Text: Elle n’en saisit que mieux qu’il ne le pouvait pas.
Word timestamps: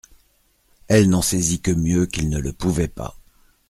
Elle 0.87 1.11
n’en 1.11 1.21
saisit 1.21 1.61
que 1.61 1.69
mieux 1.69 2.07
qu’il 2.07 2.29
ne 2.29 2.39
le 2.39 2.53
pouvait 2.53 2.87
pas. 2.87 3.19